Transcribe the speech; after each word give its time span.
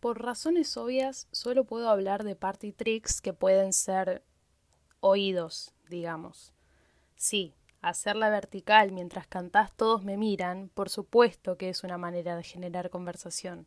Por 0.00 0.22
razones 0.22 0.78
obvias, 0.78 1.28
solo 1.30 1.64
puedo 1.64 1.90
hablar 1.90 2.24
de 2.24 2.34
party 2.34 2.72
tricks 2.72 3.20
que 3.20 3.34
pueden 3.34 3.74
ser 3.74 4.24
oídos, 5.00 5.74
digamos. 5.90 6.54
Sí, 7.16 7.54
hacerla 7.82 8.30
vertical 8.30 8.92
mientras 8.92 9.26
cantás 9.26 9.76
todos 9.76 10.02
me 10.02 10.16
miran, 10.16 10.70
por 10.72 10.88
supuesto 10.88 11.58
que 11.58 11.68
es 11.68 11.84
una 11.84 11.98
manera 11.98 12.34
de 12.34 12.42
generar 12.42 12.88
conversación. 12.88 13.66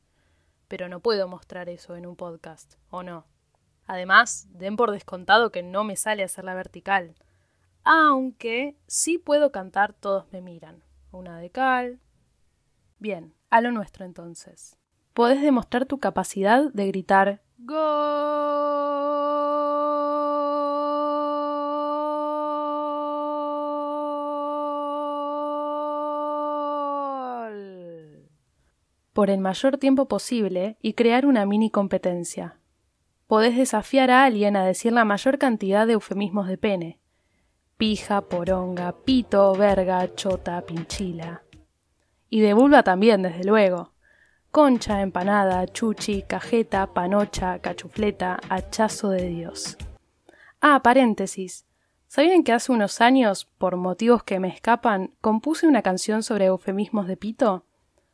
Pero 0.68 0.90
no 0.90 1.02
puedo 1.02 1.28
mostrar 1.28 1.70
eso 1.70 1.96
en 1.96 2.08
un 2.08 2.16
podcast, 2.16 2.78
¿o 2.90 3.04
no? 3.04 3.28
Además, 3.86 4.48
den 4.50 4.76
por 4.76 4.90
descontado 4.90 5.52
que 5.52 5.62
no 5.62 5.84
me 5.84 5.96
sale 5.96 6.24
hacerla 6.24 6.56
vertical. 6.56 7.14
Aunque 7.84 8.76
sí 8.88 9.20
puedo 9.20 9.52
cantar 9.52 9.94
todos 9.94 10.26
me 10.32 10.42
miran. 10.42 10.84
Una 11.12 11.38
de 11.38 11.52
cal. 11.52 12.00
Bien, 12.98 13.36
a 13.52 13.62
lo 13.62 13.72
nuestro 13.72 14.04
entonces 14.04 14.80
podés 15.14 15.42
demostrar 15.42 15.86
tu 15.86 16.00
capacidad 16.00 16.72
de 16.74 16.88
gritar 16.88 17.42
¡Gol! 17.60 18.34
por 29.14 29.30
el 29.30 29.40
mayor 29.40 29.78
tiempo 29.78 30.08
posible 30.08 30.78
y 30.82 30.94
crear 30.94 31.28
una 31.28 31.46
mini 31.46 31.70
competencia. 31.70 32.60
Podés 33.28 33.56
desafiar 33.56 34.10
a 34.10 34.26
alguien 34.26 34.56
a 34.56 34.66
decir 34.66 34.92
la 34.92 35.06
mayor 35.06 35.38
cantidad 35.38 35.86
de 35.86 35.94
eufemismos 35.94 36.48
de 36.48 36.58
pene. 36.58 37.00
Pija, 37.78 38.22
poronga, 38.22 38.92
pito, 39.06 39.54
verga, 39.54 40.14
chota, 40.16 40.62
pinchila. 40.62 41.44
Y 42.30 42.42
de 42.42 42.56
vulva 42.56 42.82
también, 42.82 43.22
desde 43.22 43.44
luego 43.44 43.93
concha, 44.54 45.02
empanada, 45.02 45.66
chuchi, 45.66 46.22
cajeta, 46.22 46.86
panocha, 46.86 47.58
cachufleta, 47.58 48.40
hachazo 48.50 49.10
de 49.10 49.28
Dios. 49.28 49.78
Ah, 50.62 50.82
paréntesis. 50.84 51.66
¿Sabían 52.08 52.44
que 52.44 52.54
hace 52.54 52.72
unos 52.72 53.02
años, 53.02 53.48
por 53.58 53.78
motivos 53.78 54.24
que 54.24 54.40
me 54.40 54.50
escapan, 54.50 55.10
compuse 55.22 55.66
una 55.66 55.82
canción 55.82 56.22
sobre 56.22 56.46
eufemismos 56.46 57.08
de 57.08 57.18
pito? 57.18 57.66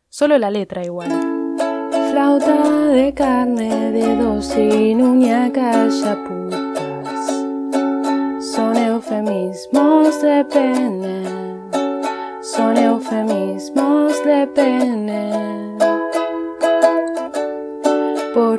Solo 0.08 0.38
la 0.38 0.50
letra 0.50 0.82
igual. 0.82 1.10
Flauta 2.10 2.88
de 2.88 3.14
carne 3.14 3.92
de 3.92 4.16
dos 4.16 4.56
y 4.56 4.96
ya 5.20 5.52
putas. 6.26 7.28
Son 8.56 8.78
eufemismos 8.78 10.22
de 10.22 10.46
pene. 10.46 11.24
Son 12.42 12.78
eufemismos 12.78 14.24
de 14.24 14.48
pene. 14.48 15.59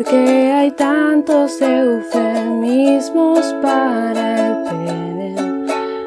Porque 0.02 0.50
hay 0.50 0.70
tantos 0.70 1.60
eufemismos 1.60 3.52
para 3.60 4.46
el 4.46 4.64
pene. 4.64 5.34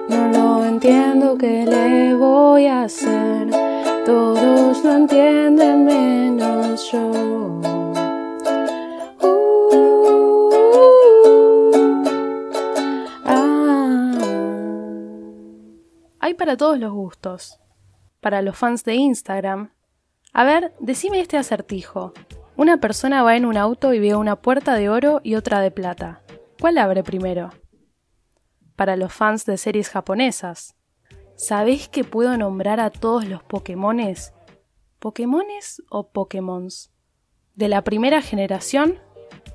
No 0.10 0.32
lo 0.32 0.66
entiendo, 0.66 1.38
¿qué 1.38 1.64
le 1.64 2.16
voy 2.16 2.66
a 2.66 2.86
hacer? 2.86 3.52
Todos 4.04 4.84
lo 4.84 4.94
entienden 4.94 5.86
menos 5.86 6.92
yo. 6.92 7.12
Uh, 9.22 9.64
ah. 13.26 14.18
Hay 16.20 16.34
para 16.34 16.58
todos 16.58 16.80
los 16.80 16.92
gustos. 16.92 17.60
Para 18.22 18.42
los 18.42 18.58
fans 18.58 18.84
de 18.86 18.96
Instagram. 18.96 19.70
A 20.34 20.44
ver, 20.46 20.74
decime 20.80 21.20
este 21.20 21.38
acertijo. 21.38 22.12
Una 22.56 22.78
persona 22.78 23.24
va 23.24 23.36
en 23.36 23.46
un 23.46 23.58
auto 23.58 23.94
y 23.94 24.00
ve 24.00 24.16
una 24.16 24.36
puerta 24.36 24.76
de 24.76 24.88
oro 24.88 25.22
y 25.24 25.36
otra 25.36 25.60
de 25.60 25.72
plata. 25.72 26.22
¿Cuál 26.62 26.78
abre 26.78 27.04
primero? 27.04 27.50
Para 28.76 28.96
los 28.96 29.12
fans 29.12 29.46
de 29.46 29.58
series 29.58 29.90
japonesas. 29.90 30.76
¿Sabés 31.36 31.88
que 31.88 32.04
puedo 32.04 32.38
nombrar 32.38 32.80
a 32.80 32.92
todos 32.92 33.26
los 33.26 33.42
Pokémones? 33.42 34.34
¿Pokémones 35.00 35.82
o 35.90 36.10
Pokémons? 36.12 36.92
De 37.56 37.68
la 37.68 37.84
primera 37.84 38.22
generación, 38.22 39.00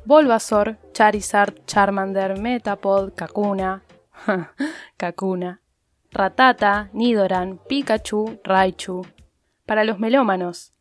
Bulbasaur, 0.04 0.76
Charizard, 0.92 1.54
Charmander, 1.66 2.40
Metapod, 2.40 3.12
Kakuna, 3.14 3.84
Kakuna, 4.96 5.62
Ratata, 6.10 6.90
Nidoran, 6.92 7.60
Pikachu, 7.68 8.40
Raichu. 8.42 9.06
Para 9.66 9.84
los 9.84 10.00
melómanos, 10.00 10.74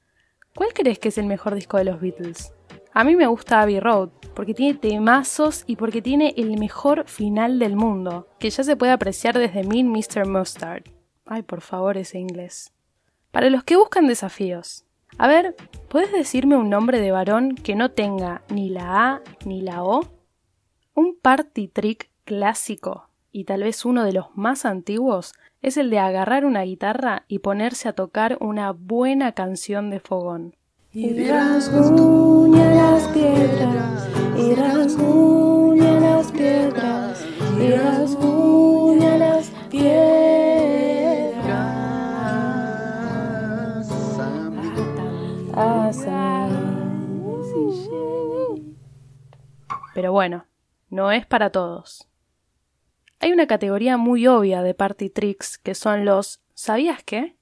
¿Cuál 0.57 0.73
crees 0.73 0.97
que 0.97 1.09
es 1.09 1.19
el 1.19 1.27
mejor 1.27 1.53
disco 1.53 1.77
de 1.77 1.83
los 1.83 2.01
Beatles? 2.01 2.51
A 2.91 3.03
mí 3.03 3.15
me 3.15 3.27
gusta 3.27 3.61
Abbey 3.61 3.79
Road, 3.79 4.09
porque 4.33 4.55
tiene 4.55 4.73
temazos 4.73 5.63
y 5.67 5.75
porque 5.75 6.01
tiene 6.01 6.33
el 6.35 6.57
mejor 6.57 7.07
final 7.07 7.59
del 7.59 7.75
mundo, 7.75 8.27
que 8.39 8.49
ya 8.49 8.63
se 8.63 8.75
puede 8.75 8.91
apreciar 8.91 9.37
desde 9.37 9.63
Mean 9.63 9.87
Mr. 9.91 10.25
Mustard. 10.25 10.81
Ay, 11.27 11.43
por 11.43 11.61
favor, 11.61 11.95
ese 11.95 12.17
inglés. 12.17 12.73
Para 13.29 13.51
los 13.51 13.63
que 13.63 13.75
buscan 13.75 14.07
desafíos. 14.07 14.83
A 15.19 15.27
ver, 15.27 15.55
¿puedes 15.89 16.11
decirme 16.11 16.57
un 16.57 16.71
nombre 16.71 17.01
de 17.01 17.11
varón 17.11 17.53
que 17.53 17.75
no 17.75 17.91
tenga 17.91 18.41
ni 18.49 18.71
la 18.71 19.11
A 19.11 19.21
ni 19.45 19.61
la 19.61 19.83
O? 19.83 20.07
Un 20.95 21.19
party 21.21 21.67
trick 21.67 22.09
clásico, 22.25 23.06
y 23.31 23.43
tal 23.43 23.63
vez 23.63 23.85
uno 23.85 24.03
de 24.03 24.13
los 24.13 24.27
más 24.35 24.65
antiguos, 24.65 25.33
es 25.61 25.77
el 25.77 25.89
de 25.89 25.99
agarrar 25.99 26.45
una 26.45 26.61
guitarra 26.61 27.25
y 27.27 27.39
ponerse 27.39 27.89
a 27.89 27.93
tocar 27.93 28.37
una 28.39 28.71
buena 28.71 29.31
canción 29.33 29.89
de 29.89 29.99
fogón. 29.99 30.55
Y 30.93 31.27
rasguña 31.29 32.73
las 32.73 33.07
piedras, 33.09 34.09
y 34.37 34.55
rasguña 34.55 35.99
las 35.99 36.31
piedras, 36.31 37.25
y 37.59 37.71
rasguña 37.71 39.17
las 39.17 39.49
piedras. 39.69 40.27
Pero 49.97 50.11
bueno, 50.11 50.45
no 50.91 51.11
es 51.11 51.25
para 51.25 51.49
todos. 51.49 52.07
Hay 53.19 53.31
una 53.31 53.47
categoría 53.47 53.97
muy 53.97 54.27
obvia 54.27 54.61
de 54.61 54.73
party 54.73 55.09
tricks 55.09 55.57
que 55.57 55.75
son 55.75 56.05
los 56.05 56.41
¿sabías 56.53 57.03
qué? 57.03 57.35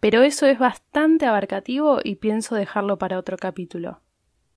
Pero 0.00 0.22
eso 0.22 0.46
es 0.46 0.58
bastante 0.58 1.26
abarcativo 1.26 2.00
y 2.04 2.16
pienso 2.16 2.54
dejarlo 2.54 2.98
para 2.98 3.18
otro 3.18 3.36
capítulo. 3.36 4.00